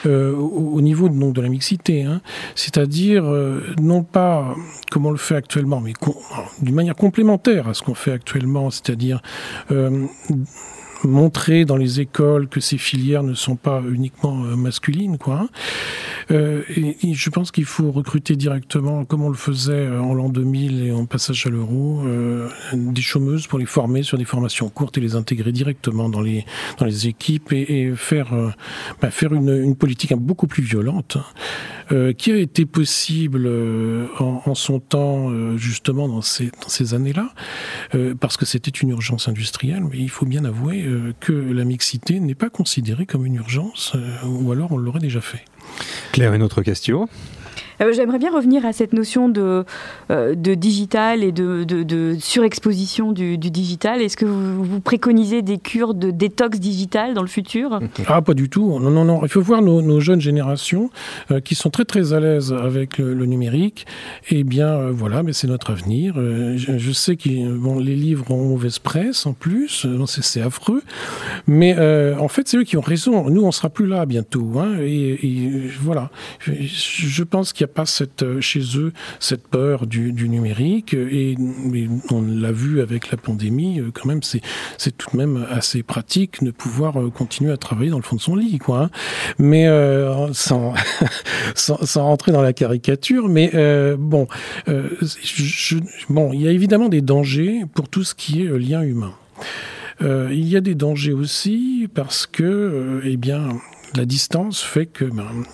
au, 0.04 0.80
niveau 0.80 1.08
de, 1.08 1.32
de 1.32 1.40
la 1.40 1.48
mixité. 1.48 2.04
Hein. 2.04 2.20
C'est-à-dire, 2.54 3.24
non 3.80 4.02
pas 4.02 4.54
comme 4.90 5.06
on 5.06 5.10
le 5.10 5.16
fait 5.16 5.36
actuellement, 5.36 5.80
mais 5.80 5.94
d'une 6.62 6.74
manière 6.74 6.96
complémentaire 6.96 7.68
à 7.68 7.74
ce 7.74 7.82
qu'on 7.82 7.94
fait 7.94 8.12
actuellement, 8.12 8.70
c'est-à-dire 8.70 9.20
montrer 11.04 11.64
dans 11.64 11.76
les 11.76 12.00
écoles 12.00 12.48
que 12.48 12.60
ces 12.60 12.78
filières 12.78 13.22
ne 13.22 13.34
sont 13.34 13.56
pas 13.56 13.82
uniquement 13.88 14.44
euh, 14.44 14.56
masculines, 14.56 15.18
quoi. 15.18 15.48
Euh, 16.30 16.62
et, 16.76 17.14
je 17.14 17.30
pense 17.30 17.50
qu'il 17.50 17.64
faut 17.64 17.90
recruter 17.90 18.36
directement, 18.36 19.04
comme 19.04 19.22
on 19.22 19.28
le 19.28 19.36
faisait 19.36 19.72
euh, 19.72 20.00
en 20.00 20.14
l'an 20.14 20.28
2000 20.28 20.82
et 20.86 20.92
en 20.92 21.06
passage 21.06 21.46
à 21.46 21.50
l'euro, 21.50 22.02
des 22.72 23.02
chômeuses 23.02 23.46
pour 23.46 23.58
les 23.58 23.66
former 23.66 24.02
sur 24.02 24.18
des 24.18 24.24
formations 24.24 24.68
courtes 24.68 24.98
et 24.98 25.00
les 25.00 25.14
intégrer 25.14 25.52
directement 25.52 26.08
dans 26.08 26.20
les 26.20 26.44
dans 26.78 26.84
les 26.84 27.06
équipes 27.06 27.52
et, 27.52 27.92
faire 27.96 28.34
bah, 29.00 29.10
faire 29.10 29.32
une, 29.32 29.48
une, 29.48 29.76
politique 29.76 30.12
beaucoup 30.14 30.46
plus 30.46 30.62
violente, 30.62 31.16
hein, 31.90 32.12
qui 32.12 32.32
a 32.32 32.36
été 32.36 32.66
possible 32.66 33.48
en, 34.18 34.42
en, 34.44 34.54
son 34.54 34.80
temps 34.80 35.56
justement 35.56 36.08
dans 36.08 36.22
ces 36.22 36.46
dans 36.46 36.68
ces 36.68 36.94
années-là, 36.94 37.32
parce 38.20 38.36
que 38.36 38.44
c'était 38.44 38.70
une 38.70 38.90
urgence 38.90 39.28
industrielle. 39.28 39.84
Mais 39.90 39.98
il 39.98 40.10
faut 40.10 40.26
bien 40.26 40.44
avouer 40.44 40.87
euh, 40.87 40.87
que 41.20 41.32
la 41.32 41.64
mixité 41.64 42.20
n'est 42.20 42.34
pas 42.34 42.50
considérée 42.50 43.06
comme 43.06 43.26
une 43.26 43.36
urgence, 43.36 43.92
euh, 43.94 44.26
ou 44.26 44.52
alors 44.52 44.72
on 44.72 44.76
l'aurait 44.76 45.00
déjà 45.00 45.20
fait. 45.20 45.44
Claire, 46.12 46.34
une 46.34 46.42
autre 46.42 46.62
question? 46.62 47.08
Euh, 47.80 47.92
j'aimerais 47.92 48.18
bien 48.18 48.32
revenir 48.32 48.66
à 48.66 48.72
cette 48.72 48.92
notion 48.92 49.28
de, 49.28 49.64
euh, 50.10 50.34
de 50.34 50.54
digital 50.54 51.22
et 51.22 51.32
de, 51.32 51.64
de, 51.64 52.16
surexposition 52.18 53.12
du, 53.12 53.38
digital. 53.38 54.02
Est-ce 54.02 54.16
que 54.16 54.24
vous, 54.24 54.80
préconisez 54.80 55.42
des 55.42 55.58
cures 55.58 55.94
de 55.94 56.10
détox 56.10 56.58
digital 56.58 57.14
dans 57.14 57.22
le 57.22 57.28
futur? 57.28 57.80
Ah, 58.06 58.22
pas 58.22 58.34
du 58.34 58.48
tout. 58.48 58.78
Non, 58.78 58.90
non, 58.90 59.04
non. 59.04 59.20
Il 59.22 59.28
faut 59.28 59.40
voir 59.40 59.62
nos, 59.62 60.00
jeunes 60.00 60.20
générations 60.20 60.90
euh, 61.30 61.40
qui 61.40 61.54
sont 61.54 61.70
très, 61.70 61.84
très 61.84 62.12
à 62.12 62.20
l'aise 62.20 62.52
avec 62.52 62.98
le, 62.98 63.26
numérique. 63.26 63.86
Eh 64.30 64.44
bien, 64.44 64.90
voilà, 64.90 65.22
mais 65.22 65.32
c'est 65.32 65.48
notre 65.48 65.70
avenir. 65.70 66.14
Je, 66.16 66.92
sais 66.92 67.16
que 67.16 67.56
bon, 67.56 67.78
les 67.78 67.94
livres 67.94 68.30
ont 68.30 68.48
mauvaise 68.48 68.78
presse 68.78 69.26
en 69.26 69.32
plus. 69.32 69.86
c'est 70.06 70.40
affreux. 70.40 70.82
Mais 71.46 71.76
en 72.18 72.28
fait, 72.28 72.48
c'est 72.48 72.56
eux 72.56 72.64
qui 72.64 72.76
ont 72.76 72.82
raison. 72.82 73.28
Nous, 73.28 73.44
on 73.44 73.52
sera 73.52 73.68
plus 73.68 73.86
là 73.86 74.06
bientôt. 74.06 74.52
Hein, 74.58 74.78
et, 74.80 75.26
et, 75.26 75.50
voilà. 75.80 76.10
Je, 76.40 76.52
je 76.58 77.24
pense 77.24 77.52
qu'il 77.52 77.62
y 77.62 77.64
a 77.64 77.67
pas 77.68 77.86
cette, 77.86 78.22
euh, 78.22 78.40
chez 78.40 78.62
eux 78.76 78.92
cette 79.20 79.46
peur 79.46 79.86
du, 79.86 80.12
numérique. 80.12 80.94
Et, 80.94 81.36
on 82.10 82.22
l'a 82.22 82.52
vu 82.52 82.80
avec 82.80 83.10
la 83.10 83.16
pandémie, 83.16 83.80
euh, 83.80 83.90
quand 83.92 84.06
même, 84.06 84.22
c'est, 84.22 84.40
tout 84.96 85.10
de 85.12 85.16
même 85.16 85.46
assez 85.50 85.82
pratique 85.82 86.42
de 86.42 86.50
pouvoir 86.50 87.00
euh, 87.00 87.10
continuer 87.10 87.52
à 87.52 87.56
travailler 87.56 87.90
dans 87.90 87.98
le 87.98 88.02
fond 88.02 88.16
de 88.16 88.20
son 88.20 88.36
lit, 88.36 88.58
quoi. 88.58 88.84
Hein. 88.84 88.90
Mais 89.38 89.66
sans, 90.32 90.74
sans, 91.54 92.02
rentrer 92.04 92.32
dans 92.32 92.42
la 92.42 92.52
caricature, 92.52 93.28
mais 93.28 93.50
bon, 93.98 94.26
bon, 96.08 96.32
il 96.32 96.42
y 96.42 96.48
a 96.48 96.50
évidemment 96.50 96.88
des 96.88 97.00
dangers 97.00 97.62
pour 97.74 97.88
tout 97.88 98.04
ce 98.04 98.14
qui 98.14 98.42
est 98.42 98.58
lien 98.58 98.82
humain. 98.82 99.12
il 100.00 100.48
y 100.48 100.56
a 100.56 100.60
des 100.60 100.74
dangers 100.74 101.12
aussi 101.12 101.88
parce 101.94 102.26
que, 102.26 103.00
eh 103.04 103.16
bien, 103.16 103.48
la 103.94 104.04
distance 104.04 104.62
fait 104.62 104.86
que 104.86 105.04
ben, 105.04 105.44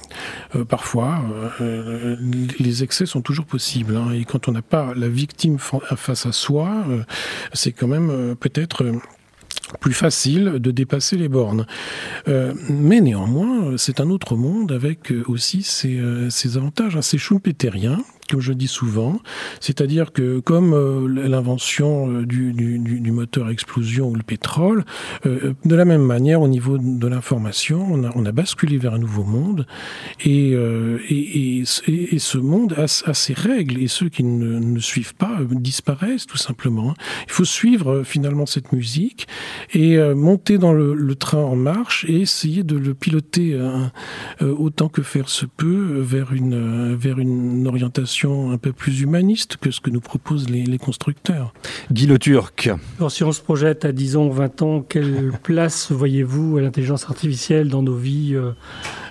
euh, 0.54 0.64
parfois 0.64 1.22
euh, 1.60 2.16
les 2.58 2.82
excès 2.82 3.06
sont 3.06 3.22
toujours 3.22 3.46
possibles. 3.46 3.96
Hein. 3.96 4.12
et 4.12 4.24
quand 4.24 4.48
on 4.48 4.52
n'a 4.52 4.62
pas 4.62 4.92
la 4.94 5.08
victime 5.08 5.58
face 5.58 6.26
à 6.26 6.32
soi, 6.32 6.84
euh, 6.88 7.02
c'est 7.52 7.72
quand 7.72 7.88
même 7.88 8.34
peut-être 8.36 8.84
plus 9.80 9.94
facile 9.94 10.58
de 10.58 10.70
dépasser 10.70 11.16
les 11.16 11.28
bornes. 11.28 11.66
mais 12.26 13.00
néanmoins, 13.00 13.76
c'est 13.76 14.00
un 14.00 14.10
autre 14.10 14.36
monde 14.36 14.72
avec 14.72 15.12
aussi 15.26 15.62
ses, 15.62 16.56
avantages. 16.56 16.96
Hein. 16.96 17.02
C'est 17.02 17.18
Schumpeterien, 17.18 17.98
comme 18.31 18.40
je 18.40 18.52
dis 18.52 18.69
souvent. 18.69 19.21
C'est-à-dire 19.61 20.12
que 20.12 20.40
comme 20.40 20.73
euh, 20.75 21.09
l'invention 21.09 22.11
euh, 22.11 22.26
du, 22.26 23.12
moteur 23.12 23.50
explosion 23.50 24.09
ou 24.09 24.14
le 24.14 24.23
pétrole, 24.23 24.85
euh, 25.26 25.54
de 25.64 25.75
la 25.75 25.85
même 25.85 26.02
manière, 26.02 26.40
au 26.40 26.49
niveau 26.49 26.78
de 26.78 27.07
l'information, 27.07 27.87
on 27.93 28.26
a, 28.26 28.33
basculé 28.33 28.78
vers 28.78 28.95
un 28.95 28.99
nouveau 28.99 29.23
monde. 29.23 29.66
Et, 30.25 30.50
et, 30.50 31.64
ce 31.64 32.38
monde 32.38 32.75
a, 32.76 32.87
ses 32.88 33.35
règles. 33.35 33.81
Et 33.81 33.87
ceux 33.87 34.09
qui 34.09 34.25
ne, 34.25 34.78
suivent 34.81 35.14
pas 35.14 35.38
disparaissent 35.50 36.26
tout 36.26 36.37
simplement. 36.37 36.95
Il 37.26 37.33
faut 37.33 37.45
suivre 37.45 38.02
finalement 38.02 38.47
cette 38.47 38.73
musique 38.73 39.28
et 39.73 39.99
monter 40.14 40.59
dans 40.59 40.73
le, 40.73 41.14
train 41.14 41.38
en 41.38 41.54
marche 41.54 42.04
et 42.09 42.21
essayer 42.21 42.64
de 42.64 42.76
le 42.76 42.93
piloter 42.93 43.57
autant 44.40 44.88
que 44.88 45.02
faire 45.02 45.28
se 45.28 45.47
peut 45.47 46.00
vers 46.00 46.33
une, 46.33 46.95
vers 46.97 47.21
une 47.21 47.69
orientation 47.69 48.13
un 48.25 48.59
peu 48.59 48.73
plus 48.73 49.00
humaniste 49.00 49.56
que 49.56 49.71
ce 49.71 49.80
que 49.80 49.90
nous 49.90 50.00
proposent 50.00 50.49
les, 50.49 50.78
constructeurs. 50.78 51.52
Guy 51.90 52.06
Le 52.06 52.18
Turc. 52.18 52.71
Alors, 52.99 53.11
si 53.11 53.25
on 53.25 53.33
se 53.33 53.40
projette 53.40 53.85
à 53.85 53.92
10 53.92 54.16
ans, 54.16 54.28
20 54.28 54.62
ans, 54.62 54.85
quelle 54.87 55.33
place 55.42 55.90
voyez-vous 55.90 56.59
à 56.59 56.61
l'intelligence 56.61 57.04
artificielle 57.04 57.68
dans 57.68 57.83
nos 57.83 57.97
vies 57.97 58.35
euh, 58.35 58.52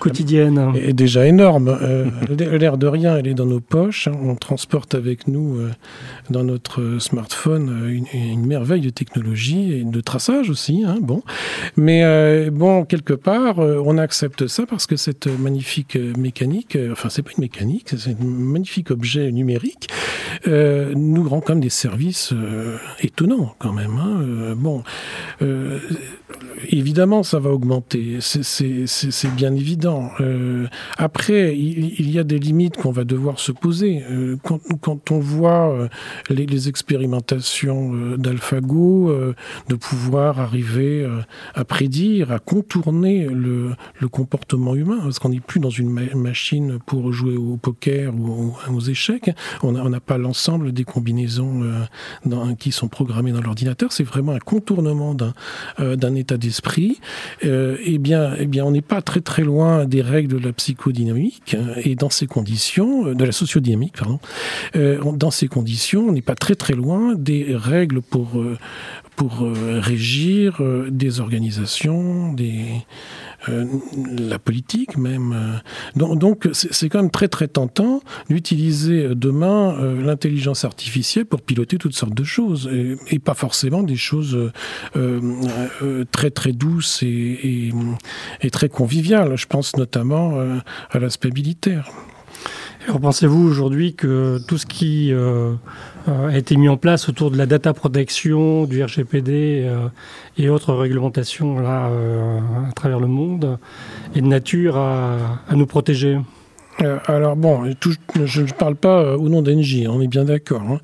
quotidiennes? 0.00 0.72
Est 0.76 0.92
déjà 0.92 1.26
énorme. 1.26 1.68
Euh, 1.68 2.06
l'air 2.30 2.78
de 2.78 2.86
rien, 2.86 3.16
elle 3.16 3.26
est 3.26 3.34
dans 3.34 3.46
nos 3.46 3.60
poches. 3.60 4.08
On 4.08 4.36
transporte 4.36 4.94
avec 4.94 5.28
nous 5.28 5.58
euh, 5.58 5.70
dans 6.30 6.44
notre 6.44 6.98
smartphone 6.98 8.04
une, 8.12 8.46
merveille 8.46 8.82
de 8.82 8.90
technologie 8.90 9.72
et 9.72 9.84
de 9.84 10.00
traçage 10.00 10.50
aussi. 10.50 10.84
Hein, 10.86 10.98
bon. 11.00 11.22
Mais 11.76 12.50
bon, 12.50 12.84
quelque 12.84 13.14
part, 13.14 13.58
on 13.58 13.98
accepte 13.98 14.46
ça 14.46 14.66
parce 14.66 14.86
que 14.86 14.96
cette 14.96 15.26
magnifique 15.26 15.98
mécanique, 16.18 16.78
enfin, 16.92 17.08
c'est 17.08 17.22
pas 17.22 17.30
une 17.36 17.42
mécanique, 17.42 17.90
c'est 17.96 18.12
une 18.12 18.30
magnifique 18.30 18.92
objet 18.94 19.30
numérique, 19.30 19.88
euh, 20.46 20.92
nous 20.94 21.28
rend 21.28 21.40
quand 21.40 21.54
même 21.54 21.62
des 21.62 21.68
services 21.68 22.32
euh, 22.32 22.78
étonnants 23.00 23.54
quand 23.58 23.72
même. 23.72 23.98
Hein. 23.98 24.20
Euh, 24.22 24.54
bon, 24.54 24.82
évidemment, 26.68 27.22
ça 27.22 27.38
va 27.38 27.50
augmenter, 27.50 28.18
c'est 28.20 29.34
bien 29.34 29.54
évident. 29.54 30.10
après, 30.96 31.56
il, 31.56 32.10
y 32.10 32.18
a 32.18 32.24
des 32.24 32.38
limites 32.38 32.76
qu'on 32.76 32.92
va 32.92 33.04
devoir 33.04 33.38
se 33.38 33.52
poser. 33.52 34.02
Quand, 34.42 34.60
quand, 34.80 35.10
on 35.10 35.18
voit 35.18 35.88
les, 36.30 36.46
les 36.46 36.68
expérimentations 36.68 38.16
d'AlphaGo, 38.16 39.12
de 39.68 39.74
pouvoir 39.74 40.40
arriver 40.40 41.06
à 41.54 41.64
prédire, 41.64 42.32
à 42.32 42.38
contourner 42.38 43.26
le, 43.26 43.74
comportement 44.10 44.74
humain, 44.74 45.00
parce 45.02 45.18
qu'on 45.18 45.30
n'est 45.30 45.40
plus 45.40 45.60
dans 45.60 45.70
une 45.70 45.90
machine 45.90 46.78
pour 46.86 47.12
jouer 47.12 47.36
au 47.36 47.56
poker 47.56 48.14
ou 48.14 48.54
aux 48.70 48.80
échecs. 48.80 49.30
On 49.62 49.72
n'a 49.72 50.00
pas 50.00 50.18
l'ensemble 50.18 50.72
des 50.72 50.84
combinaisons 50.84 51.62
euh, 51.62 52.54
qui 52.58 52.72
sont 52.72 52.88
programmées 52.88 53.32
dans 53.32 53.40
l'ordinateur. 53.40 53.92
C'est 53.92 54.04
vraiment 54.04 54.32
un 54.32 54.38
contournement 54.38 55.14
d'un 55.14 55.32
euh, 55.80 55.96
d'esprit. 56.32 57.00
Euh, 57.44 57.76
eh 57.84 57.98
bien, 57.98 58.34
eh 58.38 58.46
bien, 58.46 58.64
on 58.64 58.70
n'est 58.70 58.80
pas 58.80 59.02
très 59.02 59.20
très 59.20 59.42
loin 59.42 59.84
des 59.84 60.02
règles 60.02 60.40
de 60.40 60.46
la 60.46 60.52
psychodynamique. 60.52 61.56
Et 61.84 61.94
dans 61.94 62.10
ces 62.10 62.26
conditions, 62.26 63.12
de 63.12 63.24
la 63.24 63.32
sociodynamique, 63.32 63.94
pardon. 63.98 64.18
dans 64.74 65.30
ces 65.30 65.48
conditions, 65.48 66.08
on 66.08 66.12
n'est 66.12 66.22
pas 66.22 66.34
très 66.34 66.54
très 66.54 66.74
loin 66.74 67.14
des 67.14 67.54
règles 67.54 68.00
pour 68.00 68.42
pour 69.16 69.46
régir 69.80 70.60
des 70.90 71.20
organisations, 71.20 72.32
des 72.32 72.64
euh, 73.48 73.64
la 74.18 74.38
politique 74.38 74.96
même. 74.96 75.60
Euh. 75.96 76.14
Donc 76.16 76.48
c'est 76.52 76.88
quand 76.88 77.00
même 77.00 77.10
très 77.10 77.28
très 77.28 77.48
tentant 77.48 78.00
d'utiliser 78.28 79.14
demain 79.14 79.76
euh, 79.78 80.02
l'intelligence 80.02 80.64
artificielle 80.64 81.26
pour 81.26 81.42
piloter 81.42 81.78
toutes 81.78 81.94
sortes 81.94 82.14
de 82.14 82.24
choses 82.24 82.70
et, 82.70 83.18
pas 83.18 83.34
forcément 83.34 83.82
des 83.82 83.96
choses 83.96 84.52
très 86.12 86.30
très 86.30 86.52
douces 86.52 87.02
et, 87.02 87.72
et, 88.42 88.50
très 88.50 88.68
conviviales. 88.68 89.36
Je 89.36 89.46
pense 89.46 89.76
notamment 89.76 90.38
à 90.90 90.98
l'aspect 90.98 91.30
militaire. 91.30 91.90
Alors 92.86 93.00
pensez-vous 93.00 93.48
aujourd'hui 93.48 93.94
que 93.94 94.38
tout 94.46 94.58
ce 94.58 94.66
qui 94.66 95.10
euh, 95.10 95.54
a 96.06 96.36
été 96.36 96.56
mis 96.56 96.68
en 96.68 96.76
place 96.76 97.08
autour 97.08 97.30
de 97.30 97.38
la 97.38 97.46
data 97.46 97.72
protection, 97.72 98.66
du 98.66 98.84
RGPD 98.84 99.64
euh, 99.64 99.88
et 100.36 100.50
autres 100.50 100.74
réglementations 100.74 101.58
là, 101.60 101.86
euh, 101.86 102.40
à 102.68 102.72
travers 102.72 103.00
le 103.00 103.06
monde, 103.06 103.58
est 104.14 104.20
de 104.20 104.26
nature 104.26 104.76
à 104.76 105.54
nous 105.54 105.66
protéger? 105.66 106.18
Euh, 106.82 106.98
alors 107.06 107.36
bon, 107.36 107.64
je 108.24 108.42
ne 108.42 108.50
parle 108.52 108.74
pas 108.74 109.00
euh, 109.00 109.16
au 109.16 109.28
nom 109.28 109.42
d'Engie, 109.42 109.86
on 109.88 110.00
est 110.00 110.08
bien 110.08 110.24
d'accord. 110.24 110.62
Hein. 110.62 110.80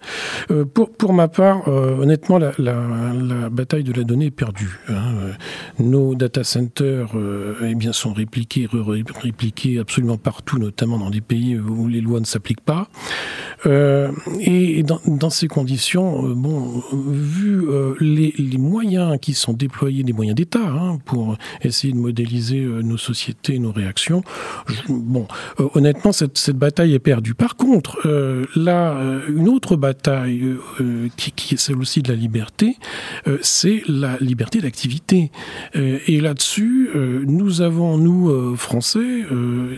Euh, 0.50 0.64
pour, 0.64 0.90
pour 0.90 1.12
ma 1.12 1.28
part, 1.28 1.66
honnêtement, 1.68 2.38
la, 2.38 2.52
bataille 3.50 3.85
de 3.85 3.92
la 3.92 4.04
donnée 4.04 4.26
est 4.26 4.30
perdue. 4.30 4.78
Hein. 4.88 5.32
Nos 5.78 6.14
data 6.14 6.44
centers 6.44 7.09
eh 7.64 7.75
bien, 7.75 7.92
sont 7.92 8.12
répliqués, 8.12 8.68
répliqués 9.20 9.78
absolument 9.78 10.18
partout, 10.18 10.59
notamment 10.59 10.99
dans 10.99 11.11
des 11.11 11.20
pays 11.20 11.59
où 11.59 11.88
les 11.88 12.00
lois 12.00 12.20
ne 12.20 12.25
s'appliquent 12.25 12.64
pas. 12.64 12.88
Et 13.64 14.83
dans, 14.83 15.31
ces 15.31 15.49
conditions, 15.49 16.23
bon, 16.35 16.83
vu 16.93 17.67
les, 18.00 18.59
moyens 18.59 19.19
qui 19.21 19.35
sont 19.35 19.52
déployés, 19.52 20.02
les 20.02 20.12
moyens 20.12 20.37
d'État, 20.37 20.61
hein, 20.61 20.99
pour 21.05 21.37
essayer 21.62 21.93
de 21.93 21.99
modéliser 21.99 22.61
nos 22.61 22.97
sociétés, 22.97 23.59
nos 23.59 23.73
réactions, 23.73 24.23
bon, 24.88 25.26
honnêtement, 25.75 26.12
cette, 26.12 26.50
bataille 26.57 26.95
est 26.95 26.99
perdue. 26.99 27.35
Par 27.35 27.57
contre, 27.57 28.07
euh, 28.07 28.45
là, 28.57 28.97
euh, 28.97 29.21
une 29.29 29.49
autre 29.49 29.76
bataille 29.76 30.57
euh, 30.81 31.09
qui, 31.17 31.55
est 31.55 31.57
celle 31.57 31.79
aussi 31.79 32.02
de 32.02 32.09
la 32.09 32.17
liberté, 32.17 32.76
c'est 33.40 33.83
la 33.88 34.17
liberté 34.21 34.61
d'activité. 34.61 35.31
et 35.75 36.21
là-dessus, 36.21 36.90
nous 37.26 37.61
avons, 37.61 37.97
nous, 37.99 38.57
Français, 38.57 39.25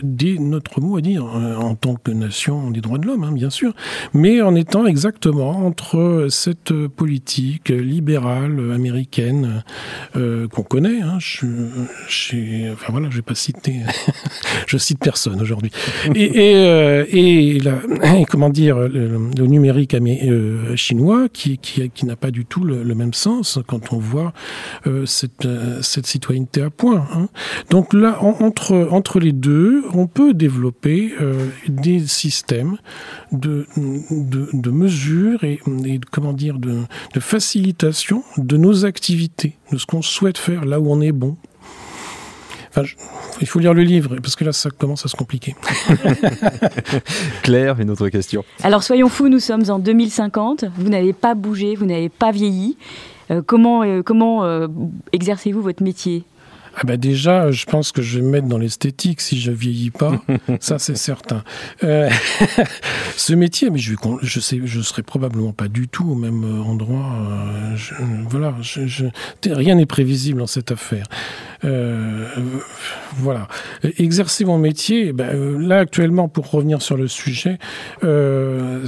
des, 0.01 0.39
notre 0.39 0.81
mot 0.81 0.97
à 0.97 1.01
dire 1.01 1.25
en 1.25 1.75
tant 1.75 1.95
que 1.95 2.11
nation 2.11 2.71
des 2.71 2.81
droits 2.81 2.97
de 2.97 3.05
l'homme, 3.07 3.23
hein, 3.23 3.31
bien 3.31 3.49
sûr, 3.49 3.72
mais 4.13 4.41
en 4.41 4.55
étant 4.55 4.85
exactement 4.85 5.65
entre 5.65 6.27
cette 6.29 6.73
politique 6.87 7.69
libérale 7.69 8.71
américaine 8.73 9.63
qu'on 10.13 10.63
connaît. 10.63 11.01
Hein, 11.01 11.17
je, 11.19 11.45
enfin 12.73 12.91
voilà, 12.91 13.09
je 13.09 13.21
je 14.67 14.77
cite 14.77 14.99
personne 14.99 15.41
aujourd'hui 15.41 15.71
et, 16.15 17.61
euh, 17.65 18.25
comment 18.29 18.49
dire, 18.49 18.77
le, 18.79 19.47
numérique 19.47 19.93
euh, 19.93 20.75
chinois 20.75 21.27
qui, 21.31 21.59
n'a 22.03 22.15
pas 22.15 22.31
du 22.31 22.45
tout 22.45 22.63
le, 22.63 22.83
même 22.95 23.13
sens 23.13 23.59
quand 23.67 23.93
on 23.93 23.97
voit 23.97 24.33
euh, 24.87 25.05
cette, 25.05 25.47
cette 25.81 26.05
citoyenneté 26.05 26.61
à 26.61 26.69
point. 26.69 27.05
Hein. 27.13 27.27
Donc 27.69 27.93
là, 27.93 28.17
entre, 28.21 28.87
entre 28.91 29.19
les 29.19 29.31
deux, 29.31 29.83
on 29.93 30.07
peut 30.07 30.33
développer 30.33 31.13
des 31.67 31.99
systèmes 32.07 32.77
de, 33.31 33.62
de, 33.77 34.49
de 34.53 34.69
mesures 34.71 35.43
et, 35.43 35.59
et, 35.85 35.99
comment 36.11 36.33
dire, 36.33 36.59
de, 36.59 36.81
de 37.13 37.19
facilitation 37.19 38.23
de 38.37 38.57
nos 38.57 38.85
activités, 38.85 39.57
de 39.71 39.77
ce 39.77 39.85
qu'on 39.85 40.01
souhaite 40.01 40.37
faire 40.37 40.65
là 40.65 40.79
où 40.79 40.91
on 40.91 41.01
est 41.01 41.11
bon 41.11 41.37
il 43.41 43.47
faut 43.47 43.59
lire 43.59 43.73
le 43.73 43.83
livre, 43.83 44.15
parce 44.21 44.35
que 44.35 44.43
là, 44.43 44.51
ça 44.51 44.69
commence 44.69 45.05
à 45.05 45.09
se 45.09 45.15
compliquer. 45.15 45.55
Claire, 47.43 47.79
une 47.79 47.89
autre 47.89 48.09
question. 48.09 48.43
Alors, 48.63 48.83
soyons 48.83 49.09
fous, 49.09 49.29
nous 49.29 49.39
sommes 49.39 49.69
en 49.69 49.79
2050. 49.79 50.65
Vous 50.77 50.89
n'avez 50.89 51.13
pas 51.13 51.35
bougé, 51.35 51.75
vous 51.75 51.85
n'avez 51.85 52.09
pas 52.09 52.31
vieilli. 52.31 52.77
Euh, 53.31 53.41
comment 53.45 53.83
euh, 53.83 54.01
comment 54.01 54.43
euh, 54.43 54.67
exercez-vous 55.11 55.61
votre 55.61 55.83
métier? 55.83 56.23
Ah 56.75 56.81
bah 56.85 56.97
déjà, 56.97 57.51
je 57.51 57.65
pense 57.65 57.91
que 57.91 58.01
je 58.01 58.17
vais 58.17 58.25
me 58.25 58.31
mettre 58.31 58.47
dans 58.47 58.57
l'esthétique 58.57 59.21
si 59.21 59.39
je 59.39 59.51
vieillis 59.51 59.91
pas. 59.91 60.21
Ça, 60.59 60.79
c'est 60.79 60.97
certain. 60.97 61.43
Euh, 61.83 62.09
ce 63.15 63.33
métier, 63.33 63.69
mais 63.69 63.77
je, 63.77 63.93
je 64.21 64.39
sais, 64.39 64.59
je 64.63 64.81
serai 64.81 65.03
probablement 65.03 65.53
pas 65.53 65.67
du 65.67 65.87
tout 65.87 66.09
au 66.09 66.15
même 66.15 66.43
endroit. 66.61 67.13
Euh, 67.13 67.75
je, 67.75 67.93
voilà, 68.27 68.55
je, 68.61 69.05
rien 69.45 69.75
n'est 69.75 69.85
prévisible 69.85 70.39
dans 70.39 70.47
cette 70.47 70.71
affaire. 70.71 71.05
Euh, 71.63 72.27
voilà. 73.17 73.47
Exercer 73.97 74.45
mon 74.45 74.57
métier, 74.57 75.07
eh 75.07 75.13
ben, 75.13 75.35
euh, 75.35 75.57
là 75.59 75.79
actuellement, 75.79 76.27
pour 76.27 76.49
revenir 76.49 76.81
sur 76.81 76.97
le 76.97 77.07
sujet, 77.07 77.57
euh, 78.03 78.85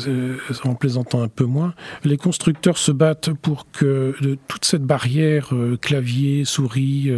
en 0.64 0.76
plaisantant 0.76 1.22
un 1.22 1.28
peu 1.28 1.46
moins, 1.46 1.74
les 2.04 2.18
constructeurs 2.18 2.78
se 2.78 2.92
battent 2.92 3.32
pour 3.34 3.68
que 3.72 4.16
toute 4.48 4.66
cette 4.66 4.84
barrière 4.84 5.50
clavier, 5.82 6.46
souris, 6.46 7.12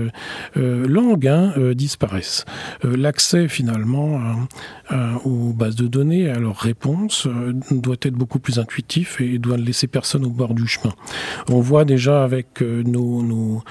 langue 0.56 1.28
hein, 1.28 1.54
disparaisse. 1.74 2.46
L'accès 2.84 3.48
finalement 3.48 4.20
aux 5.26 5.54
bases 5.54 5.76
de 5.76 5.88
données, 5.88 6.30
à 6.30 6.40
leurs 6.40 6.58
réponses, 6.58 7.28
doit 7.72 7.98
être 8.02 8.14
beaucoup 8.14 8.40
plus 8.40 8.60
intuitif 8.60 9.22
et 9.22 9.38
doit 9.38 9.58
ne 9.58 9.64
laisser 9.64 9.88
personne 9.88 10.26
au 10.26 10.30
bord 10.30 10.54
du 10.54 10.68
chemin. 10.68 10.94
On 11.50 11.60
voit 11.60 11.86
déjà 11.86 12.24
avec 12.24 12.62
nos 12.62 13.64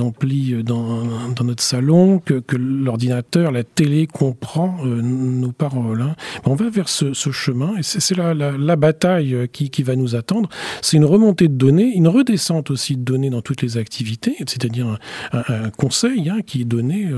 amplis 0.00 0.62
dans, 0.62 1.04
notre 1.42 1.62
salon, 1.62 2.17
que, 2.18 2.42
l'ordinateur, 2.56 3.52
la 3.52 3.64
télé 3.64 4.06
comprend 4.06 4.78
euh, 4.84 5.00
nos 5.02 5.52
paroles. 5.52 6.02
Hein. 6.02 6.16
On 6.44 6.54
va 6.54 6.70
vers 6.70 6.88
ce, 6.88 7.12
chemin 7.30 7.76
et 7.78 7.82
c'est 7.82 8.16
la, 8.16 8.34
la, 8.34 8.76
bataille 8.76 9.34
euh, 9.34 9.46
qui, 9.46 9.70
qui, 9.70 9.82
va 9.82 9.96
nous 9.96 10.14
attendre. 10.14 10.48
C'est 10.82 10.96
une 10.96 11.04
remontée 11.04 11.48
de 11.48 11.54
données, 11.54 11.92
une 11.94 12.08
redescente 12.08 12.70
aussi 12.70 12.96
de 12.96 13.02
données 13.02 13.30
dans 13.30 13.42
toutes 13.42 13.62
les 13.62 13.76
activités, 13.76 14.36
c'est-à-dire 14.40 14.98
un, 15.32 15.70
conseil 15.70 16.28
hein, 16.28 16.38
qui 16.46 16.62
est 16.62 16.64
donné 16.64 17.08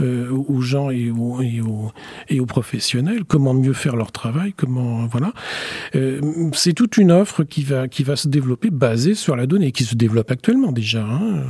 euh, 0.00 0.30
aux 0.30 0.60
gens 0.60 0.90
et 0.90 1.10
aux, 1.10 1.40
et, 1.42 1.60
aux, 1.60 1.92
et 2.28 2.40
aux, 2.40 2.46
professionnels, 2.46 3.24
comment 3.24 3.54
mieux 3.54 3.72
faire 3.72 3.96
leur 3.96 4.12
travail, 4.12 4.52
comment 4.56 5.06
voilà. 5.06 5.32
c'est 6.52 6.72
toute 6.72 6.96
une 6.96 7.12
offre 7.12 7.44
qui 7.44 7.62
va 7.62 7.88
qui 7.88 8.02
va 8.02 8.16
se 8.16 8.28
développer 8.28 8.70
basée 8.70 9.14
sur 9.14 9.36
la 9.36 9.46
donnée, 9.46 9.72
qui 9.72 9.84
se 9.84 9.94
développe 9.94 10.30
actuellement 10.30 10.72
déjà. 10.72 11.04
Hein. 11.04 11.42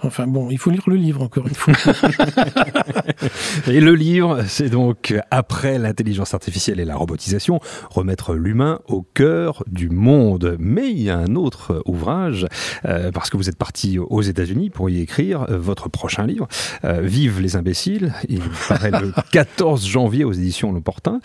Enfin 0.00 0.26
bon, 0.26 0.50
il 0.50 0.58
faut 0.58 0.70
lire 0.70 0.84
le 0.86 0.96
livre 0.96 1.22
encore 1.22 1.46
une 1.46 1.54
fois. 1.54 1.74
et 3.66 3.80
le 3.80 3.94
livre, 3.94 4.42
c'est 4.46 4.68
donc 4.68 5.14
après 5.30 5.78
l'intelligence 5.78 6.34
artificielle 6.34 6.80
et 6.80 6.84
la 6.84 6.96
robotisation, 6.96 7.60
remettre 7.90 8.34
l'humain 8.34 8.80
au 8.86 9.02
cœur 9.02 9.64
du 9.66 9.88
monde. 9.90 10.56
Mais 10.58 10.90
il 10.90 11.02
y 11.02 11.10
a 11.10 11.16
un 11.18 11.34
autre 11.36 11.82
ouvrage, 11.86 12.46
euh, 12.84 13.10
parce 13.12 13.30
que 13.30 13.36
vous 13.36 13.48
êtes 13.48 13.56
parti 13.56 13.98
aux 13.98 14.22
États-Unis 14.22 14.70
pour 14.70 14.90
y 14.90 15.00
écrire 15.00 15.46
euh, 15.50 15.58
votre 15.58 15.88
prochain 15.88 16.26
livre, 16.26 16.48
euh, 16.84 17.00
Vive 17.02 17.40
les 17.40 17.56
imbéciles. 17.56 18.12
Il 18.28 18.42
paraît 18.68 18.90
le 18.90 19.12
14 19.32 19.86
janvier 19.86 20.24
aux 20.24 20.32
éditions 20.32 20.72
L'Opportun. 20.72 21.20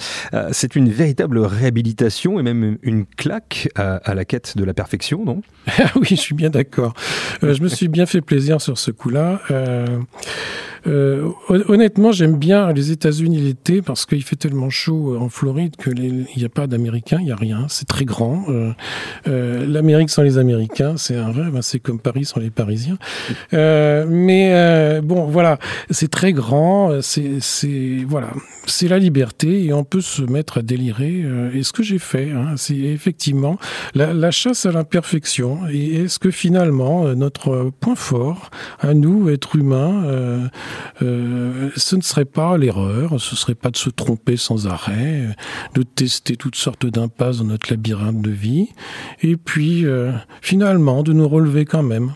c'est 0.51 0.75
une 0.75 0.89
véritable 0.89 1.39
réhabilitation 1.39 2.39
et 2.39 2.43
même 2.43 2.77
une 2.81 3.05
claque 3.05 3.69
à, 3.75 3.95
à 3.97 4.13
la 4.13 4.25
quête 4.25 4.57
de 4.57 4.63
la 4.63 4.73
perfection, 4.73 5.25
non? 5.25 5.41
Oui, 5.95 6.07
je 6.09 6.15
suis 6.15 6.35
bien 6.35 6.49
d'accord. 6.49 6.93
je 7.41 7.61
me 7.61 7.67
suis 7.67 7.87
bien 7.87 8.05
fait 8.05 8.21
plaisir 8.21 8.61
sur 8.61 8.77
ce 8.77 8.91
coup-là. 8.91 9.41
Euh, 9.51 9.85
euh, 10.87 11.29
honnêtement, 11.49 12.11
j'aime 12.11 12.37
bien 12.37 12.71
les 12.73 12.91
États-Unis 12.91 13.39
l'été 13.39 13.81
parce 13.81 14.05
qu'il 14.05 14.23
fait 14.23 14.35
tellement 14.35 14.69
chaud 14.69 15.17
en 15.19 15.29
Floride 15.29 15.75
qu'il 15.75 16.25
n'y 16.35 16.45
a 16.45 16.49
pas 16.49 16.67
d'Américains, 16.67 17.17
il 17.19 17.25
n'y 17.25 17.31
a 17.31 17.35
rien. 17.35 17.65
C'est 17.69 17.87
très 17.87 18.05
grand. 18.05 18.45
Euh, 18.49 18.71
euh, 19.27 19.65
L'Amérique 19.67 20.09
sans 20.09 20.23
les 20.23 20.37
Américains, 20.37 20.95
c'est 20.97 21.15
un 21.15 21.31
rêve. 21.31 21.55
Hein, 21.55 21.61
c'est 21.61 21.79
comme 21.79 21.99
Paris 21.99 22.25
sans 22.25 22.39
les 22.39 22.49
Parisiens. 22.49 22.97
Euh, 23.53 24.05
mais 24.09 24.51
euh, 24.53 25.01
bon, 25.01 25.25
voilà, 25.25 25.59
c'est 25.89 26.09
très 26.09 26.33
grand. 26.33 27.01
C'est 27.01 27.39
voilà, 28.07 28.31
c'est 28.65 28.87
la 28.87 28.99
liberté 28.99 29.65
et 29.65 29.73
on 29.73 29.83
peut 29.83 30.01
se 30.01 30.21
mettre 30.21 30.59
à 30.59 30.61
délirer. 30.61 31.25
et 31.53 31.63
ce 31.63 31.71
que 31.71 31.83
j'ai 31.83 31.99
fait, 31.99 32.31
hein, 32.31 32.55
c'est 32.57 32.75
effectivement 32.77 33.57
la, 33.93 34.13
la, 34.13 34.31
chasse 34.31 34.65
à 34.65 34.71
l'imperfection. 34.71 35.59
Et 35.71 36.03
est-ce 36.03 36.19
que 36.19 36.31
finalement 36.31 37.13
notre 37.15 37.71
point 37.79 37.95
fort 37.95 38.49
à 38.79 38.93
nous, 38.93 39.29
êtres 39.29 39.55
humains, 39.55 40.03
euh, 40.05 40.47
ce 40.99 41.95
ne 41.95 42.01
serait 42.01 42.25
pas 42.25 42.57
l'erreur, 42.57 43.19
ce 43.19 43.35
serait 43.35 43.55
pas 43.55 43.69
de 43.69 43.77
se 43.77 43.89
tromper 43.89 44.37
sans 44.37 44.67
arrêt, 44.67 45.35
de 45.73 45.83
tester 45.83 46.35
toutes 46.35 46.55
sortes 46.55 46.85
d'impasses 46.85 47.39
dans 47.39 47.45
notre 47.45 47.69
labyrinthe 47.69 48.21
de 48.21 48.31
vie, 48.31 48.69
et 49.21 49.37
puis 49.37 49.85
euh, 49.85 50.11
finalement 50.41 51.03
de 51.03 51.13
nous 51.13 51.27
relever 51.27 51.65
quand 51.65 51.83
même. 51.83 52.13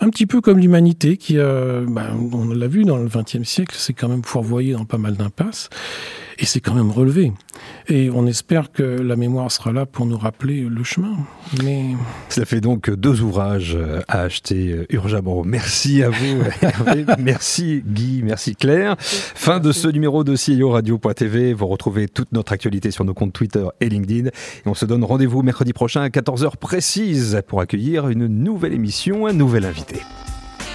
Un 0.00 0.08
petit 0.10 0.26
peu 0.26 0.40
comme 0.40 0.58
l'humanité 0.58 1.16
qui, 1.16 1.36
bah, 1.36 2.08
on 2.32 2.48
l'a 2.48 2.66
vu 2.66 2.84
dans 2.84 2.96
le 2.96 3.08
XXe 3.08 3.44
siècle, 3.44 3.76
c'est 3.78 3.92
quand 3.92 4.08
même 4.08 4.24
fourvoyé 4.24 4.72
dans 4.72 4.84
pas 4.84 4.98
mal 4.98 5.16
d'impasses 5.16 5.68
et 6.38 6.46
c'est 6.46 6.60
quand 6.60 6.74
même 6.74 6.90
relevé. 6.90 7.32
Et 7.88 8.10
on 8.10 8.26
espère 8.26 8.70
que 8.70 8.82
la 8.82 9.16
mémoire 9.16 9.50
sera 9.50 9.72
là 9.72 9.86
pour 9.86 10.06
nous 10.06 10.16
rappeler 10.16 10.60
le 10.62 10.84
chemin. 10.84 11.16
Mais... 11.64 11.84
Ça 12.28 12.44
fait 12.44 12.60
donc 12.60 12.90
deux 12.90 13.20
ouvrages 13.22 13.76
à 14.06 14.22
acheter 14.22 14.86
urgemment. 14.90 15.42
Merci 15.44 16.02
à 16.02 16.10
vous, 16.10 16.42
Hervé. 16.62 17.04
merci 17.18 17.82
Guy, 17.84 18.22
merci 18.24 18.54
Claire. 18.54 18.96
Fin 18.98 19.58
de 19.58 19.72
ce 19.72 19.88
numéro 19.88 20.24
de 20.24 20.36
CIO 20.36 20.70
Radio.tv. 20.70 21.54
Vous 21.54 21.66
retrouvez 21.66 22.08
toute 22.08 22.32
notre 22.32 22.52
actualité 22.52 22.90
sur 22.90 23.04
nos 23.04 23.14
comptes 23.14 23.32
Twitter 23.32 23.66
et 23.80 23.88
LinkedIn. 23.88 24.28
Et 24.28 24.32
on 24.66 24.74
se 24.74 24.84
donne 24.84 25.04
rendez-vous 25.04 25.42
mercredi 25.42 25.72
prochain 25.72 26.02
à 26.02 26.08
14h 26.08 26.56
précise 26.56 27.42
pour 27.46 27.60
accueillir 27.60 28.08
une 28.08 28.26
nouvelle 28.26 28.72
émission, 28.72 29.26
un 29.26 29.32
nouvel 29.32 29.64
invité. 29.64 29.96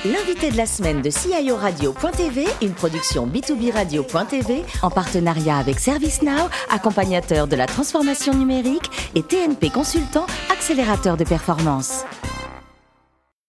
L'invité 0.05 0.51
de 0.51 0.57
la 0.57 0.65
semaine 0.65 1.01
de 1.01 1.09
CIO 1.09 1.55
Radio.tv, 1.55 2.45
une 2.61 2.73
production 2.73 3.25
B2B 3.25 3.71
Radio.tv 3.71 4.65
en 4.81 4.89
partenariat 4.89 5.57
avec 5.57 5.79
ServiceNow, 5.79 6.49
accompagnateur 6.69 7.47
de 7.47 7.55
la 7.55 7.67
transformation 7.67 8.33
numérique 8.33 8.91
et 9.15 9.23
TNP 9.23 9.69
Consultant, 9.69 10.25
accélérateur 10.51 11.15
de 11.15 11.23
performance. 11.23 12.03